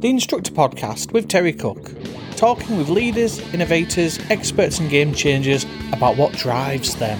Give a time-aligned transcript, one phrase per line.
[0.00, 1.90] the Instructor Podcast with Terry Cook,
[2.36, 7.18] talking with leaders, innovators, experts, and game changers about what drives them.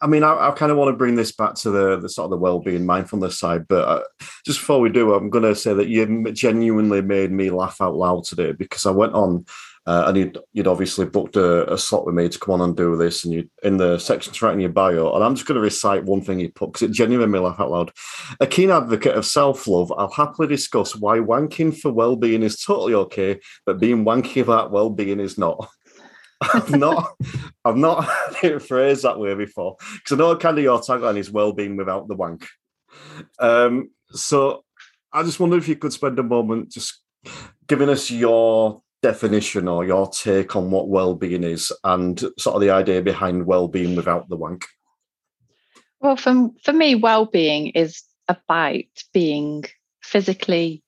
[0.00, 2.26] I mean, I, I kind of want to bring this back to the, the sort
[2.26, 4.02] of the well-being, mindfulness side, but uh,
[4.46, 7.96] just before we do, I'm going to say that you genuinely made me laugh out
[7.96, 9.44] loud today because I went on
[9.86, 12.76] uh, and you'd, you'd obviously booked a, a, slot with me to come on and
[12.76, 15.14] do this, and you in the section write in your bio.
[15.14, 17.46] And I'm just going to recite one thing you put because it genuinely made me
[17.46, 17.90] laugh out loud.
[18.40, 22.60] A keen advocate of self love, I'll happily discuss why wanking for well being is
[22.60, 25.68] totally okay, but being wanky about well being is not.
[26.40, 27.14] I've not,
[27.64, 31.18] I've not heard it phrased that way before because I know kind of your tagline
[31.18, 32.46] is well-being without the wank.
[33.38, 34.64] Um, so
[35.12, 37.02] I just wonder if you could spend a moment just
[37.66, 42.70] giving us your definition or your take on what well-being is and sort of the
[42.70, 44.66] idea behind well-being without the wank?
[46.00, 49.64] Well for, for me well-being is about being
[50.02, 50.82] physically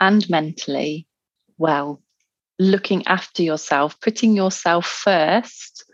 [0.00, 1.06] and mentally
[1.58, 2.02] well
[2.58, 5.84] looking after yourself putting yourself first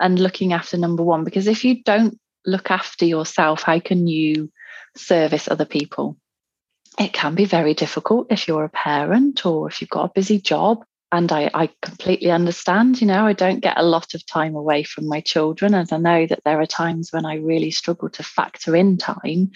[0.00, 1.22] and looking after number one.
[1.22, 4.50] Because if you don't look after yourself how can you
[4.96, 6.16] service other people?
[6.98, 10.40] It can be very difficult if you're a parent or if you've got a busy
[10.40, 14.54] job and I, I, completely understand you know i don't get a lot of time
[14.56, 18.08] away from my children and i know that there are times when i really struggle
[18.10, 19.52] to factor in time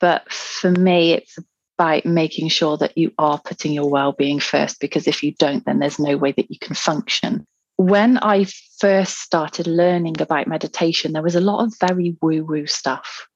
[0.00, 1.38] but for me it's
[1.76, 5.78] about making sure that you are putting your well-being first because if you don't then
[5.78, 7.44] there's no way that you can function.
[7.76, 8.46] When i
[8.78, 13.26] first started learning about meditation there was a lot of very woo-woo stuff.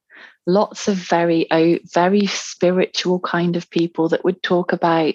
[0.47, 5.15] Lots of very oh, very spiritual kind of people that would talk about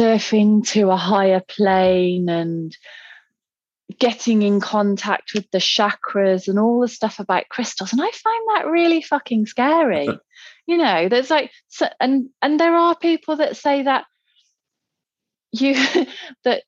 [0.00, 2.76] surfing to a higher plane and
[3.98, 7.92] getting in contact with the chakras and all the stuff about crystals.
[7.92, 10.08] And i find that really fucking scary.
[10.66, 14.04] You know there's like so, and and there are people that say that
[15.50, 15.74] you
[16.44, 16.62] that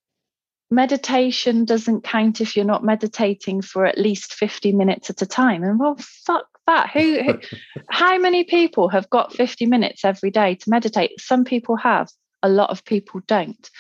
[0.73, 5.63] meditation doesn't count if you're not meditating for at least 50 minutes at a time.
[5.63, 5.97] And well
[6.27, 6.91] fuck that.
[6.91, 7.39] Who, who
[7.91, 11.21] how many people have got 50 minutes every day to meditate?
[11.21, 12.09] Some people have
[12.43, 13.71] a lot of people don't.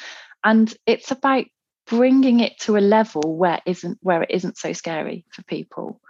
[0.44, 1.46] And it's about
[1.86, 6.00] bringing it to a level where isn't where it isn't so scary for people.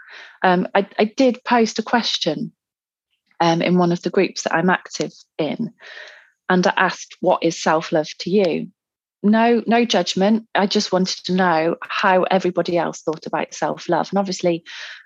[0.42, 2.52] Um, I, I, did post a question
[3.40, 5.72] um, in one of the groups that i'm active in
[6.50, 8.68] and i asked what is self-love to you?
[9.22, 10.46] No no judgment.
[10.54, 14.10] I just wanted to know how everybody else thought about self-love.
[14.10, 14.64] And obviously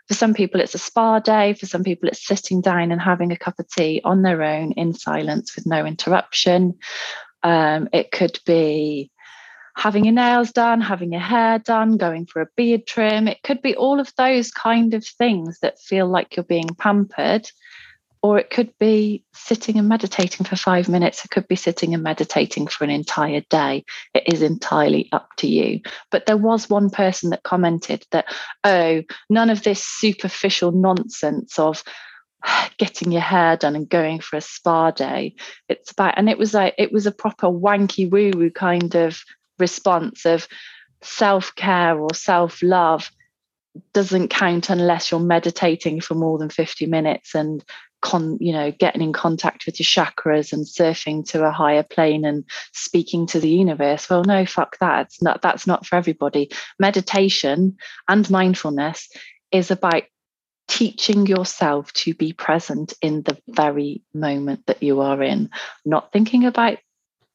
[0.09, 1.55] for some people it's a spa day.
[1.55, 4.73] For some people it's sitting down and having a cup of tea on their own
[4.73, 6.79] in silence with no interruption
[7.47, 9.13] um, it could be
[9.77, 13.29] having your nails done, having your hair done, going for a beard trim.
[13.29, 17.49] It could be all of those kind of things that feel like you're being pampered.
[18.21, 21.25] Or it could be sitting and meditating for five minutes.
[21.25, 23.85] It could be sitting and meditating for an entire day.
[24.13, 25.83] It is entirely up to you.
[26.11, 28.25] But there was one person that commented that,
[28.65, 31.85] oh, none of this superficial nonsense of
[32.79, 35.35] getting your hair done and going for a spa day.
[35.69, 39.21] It's about, and it was like, it was a proper wanky woo woo kind of
[39.59, 40.47] response of
[41.03, 43.11] self care or self love
[43.93, 47.63] doesn't count unless you're meditating for more than 50 minutes and
[48.03, 52.25] con you know getting in contact with your chakras and surfing to a higher plane
[52.25, 54.09] and speaking to the universe.
[54.09, 55.07] Well no fuck that.
[55.07, 56.51] It's not that's not for everybody.
[56.79, 57.77] Meditation
[58.09, 59.09] and mindfulness
[59.51, 60.03] is about
[60.69, 65.51] teaching yourself to be present in the very moment that you are in,
[65.85, 66.79] not thinking about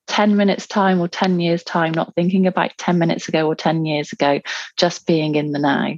[0.08, 3.86] 10 minutes time or 10 years time, not thinking about 10 minutes ago or 10
[3.86, 4.42] years ago,
[4.78, 5.94] just being in the now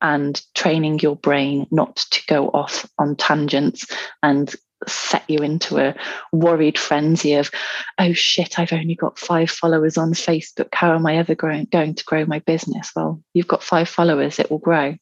[0.00, 3.86] and training your brain not to go off on tangents
[4.22, 4.54] and
[4.88, 5.94] set you into a
[6.32, 7.50] worried frenzy of,
[7.98, 10.68] oh shit, I've only got five followers on Facebook.
[10.72, 12.90] How am I ever growing, going to grow my business?
[12.96, 14.96] Well, you've got five followers, it will grow.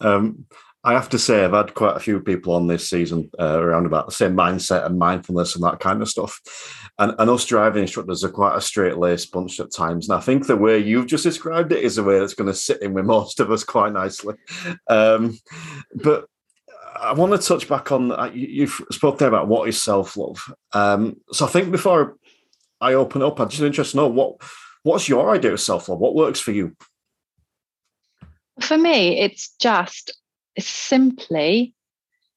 [0.00, 0.46] Um,
[0.88, 3.84] I have to say, I've had quite a few people on this season uh, around
[3.84, 6.40] about the same mindset and mindfulness and that kind of stuff.
[6.98, 10.08] And, and us driving instructors are quite a straight laced bunch at times.
[10.08, 12.54] And I think the way you've just described it is a way that's going to
[12.54, 14.36] sit in with most of us quite nicely.
[14.88, 15.38] Um,
[15.94, 16.24] but
[16.98, 20.42] I want to touch back on uh, you've spoken about what is self love.
[20.72, 22.16] Um, so I think before
[22.80, 24.40] I open up, I'm just interested to know what
[24.84, 25.98] what's your idea of self love?
[25.98, 26.74] What works for you?
[28.62, 30.18] For me, it's just
[30.58, 31.74] is simply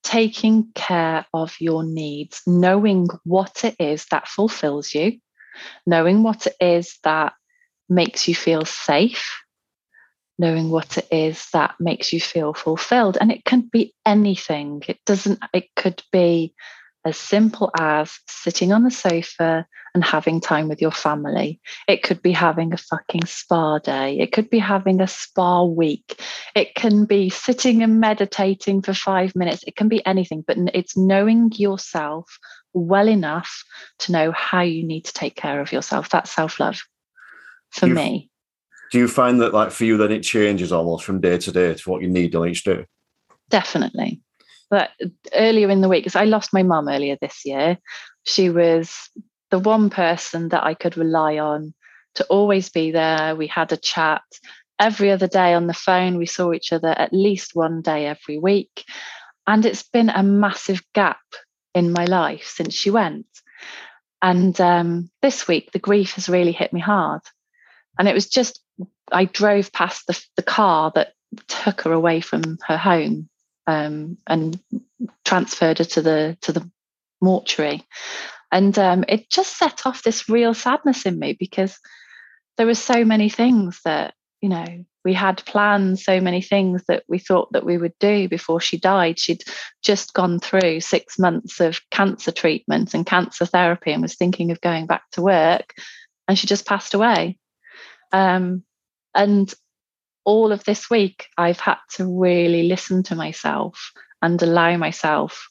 [0.03, 5.19] taking care of your needs, knowing what it is that fulfills you,
[5.85, 7.33] knowing what it is that
[7.89, 9.43] makes you feel safe,
[10.37, 13.17] knowing what it is that makes you feel fulfilled.
[13.19, 14.83] And it can be anything.
[14.87, 16.53] It doesn't, it could be
[17.05, 21.59] as simple as sitting on the sofa and having time with your family.
[21.87, 24.19] It could be having a fucking spa day.
[24.19, 26.21] It could be having a spa week.
[26.55, 29.63] It can be sitting and meditating for five minutes.
[29.67, 32.37] It can be anything, but it's knowing yourself
[32.73, 33.63] well enough
[33.99, 36.09] to know how you need to take care of yourself.
[36.09, 36.81] That's self love
[37.71, 38.29] for you, me.
[38.91, 41.73] Do you find that, like, for you, then it changes almost from day to day
[41.73, 42.85] to what you need on each day?
[43.49, 44.21] Definitely.
[44.71, 44.91] But
[45.35, 47.77] earlier in the week, because I lost my mum earlier this year,
[48.23, 49.09] she was
[49.51, 51.73] the one person that I could rely on
[52.15, 53.35] to always be there.
[53.35, 54.21] We had a chat
[54.79, 56.17] every other day on the phone.
[56.17, 58.85] We saw each other at least one day every week.
[59.45, 61.19] And it's been a massive gap
[61.75, 63.27] in my life since she went.
[64.21, 67.21] And um, this week, the grief has really hit me hard.
[67.99, 68.61] And it was just,
[69.11, 71.11] I drove past the, the car that
[71.49, 73.27] took her away from her home
[73.67, 74.59] um, and
[75.25, 76.69] transferred her to the to the
[77.21, 77.83] mortuary.
[78.51, 81.79] And um, it just set off this real sadness in me because
[82.57, 87.03] there were so many things that, you know, we had planned so many things that
[87.07, 89.19] we thought that we would do before she died.
[89.19, 89.43] She'd
[89.81, 94.61] just gone through six months of cancer treatment and cancer therapy and was thinking of
[94.61, 95.73] going back to work,
[96.27, 97.39] and she just passed away.
[98.11, 98.63] Um,
[99.15, 99.51] and
[100.25, 103.91] all of this week, I've had to really listen to myself
[104.21, 105.47] and allow myself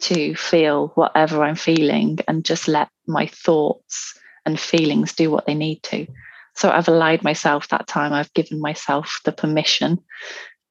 [0.00, 5.54] to feel whatever I'm feeling and just let my thoughts and feelings do what they
[5.54, 6.06] need to.
[6.54, 8.12] So I've allowed myself that time.
[8.12, 9.98] I've given myself the permission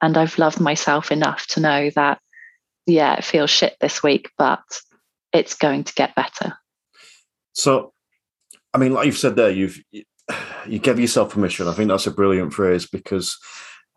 [0.00, 2.20] and I've loved myself enough to know that,
[2.86, 4.62] yeah, it feels shit this week, but
[5.32, 6.54] it's going to get better.
[7.52, 7.92] So,
[8.72, 9.80] I mean, like you've said there, you've
[10.66, 11.68] you give yourself permission.
[11.68, 13.38] I think that's a brilliant phrase because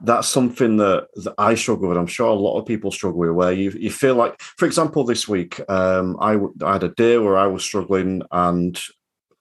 [0.03, 1.97] that's something that, that I struggle with.
[1.97, 5.03] I'm sure a lot of people struggle with, where you, you feel like, for example,
[5.03, 8.79] this week, um, I, I had a day where I was struggling and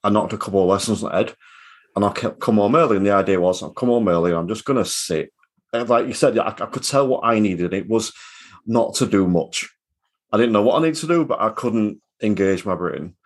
[0.05, 1.35] I knocked a couple of lessons on the head
[1.97, 2.99] and I kept come home early.
[2.99, 5.33] And the idea was, I'll come home early and I'm just going to sit.
[5.73, 7.73] And like you said, I, I could tell what I needed.
[7.73, 8.13] It was
[8.67, 9.69] not to do much.
[10.33, 13.17] I didn't know what I needed to do, but I couldn't engage my brain.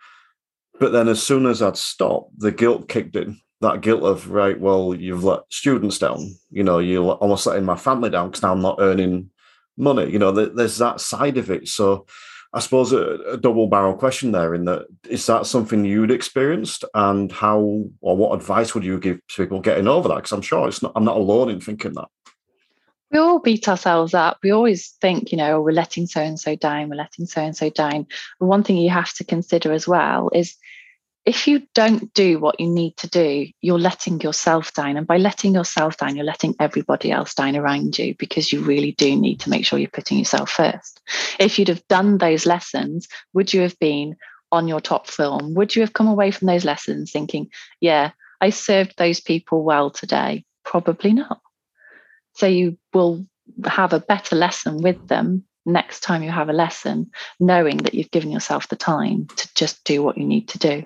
[0.79, 4.59] But then as soon as I'd stopped, the guilt kicked in that guilt of right,
[4.59, 6.35] well, you've let students down.
[6.51, 9.29] You know, you're almost letting my family down because now I'm not earning
[9.77, 10.09] money.
[10.09, 11.67] You know, there's that side of it.
[11.67, 12.05] So
[12.53, 16.85] I suppose a, a double barrel question there in that is that something you'd experienced
[16.93, 20.15] and how or what advice would you give to people getting over that?
[20.15, 22.07] Because I'm sure it's not I'm not alone in thinking that.
[23.11, 24.39] We all beat ourselves up.
[24.41, 27.55] We always think, you know, we're letting so and so down, we're letting so and
[27.55, 28.07] so down.
[28.39, 30.55] One thing you have to consider as well is
[31.25, 34.95] if you don't do what you need to do, you're letting yourself down.
[34.95, 38.91] And by letting yourself down, you're letting everybody else down around you because you really
[38.91, 41.01] do need to make sure you're putting yourself first.
[41.39, 44.15] If you'd have done those lessons, would you have been
[44.51, 45.55] on your top film?
[45.55, 47.49] Would you have come away from those lessons thinking,
[47.79, 50.45] yeah, I served those people well today?
[50.63, 51.41] Probably not.
[52.33, 53.25] So you will
[53.65, 58.11] have a better lesson with them next time you have a lesson, knowing that you've
[58.11, 60.85] given yourself the time to just do what you need to do.